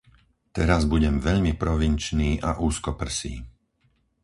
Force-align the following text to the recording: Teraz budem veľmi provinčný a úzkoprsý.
Teraz 0.57 0.81
budem 0.93 1.15
veľmi 1.27 1.53
provinčný 1.63 2.31
a 2.47 2.51
úzkoprsý. 2.67 3.33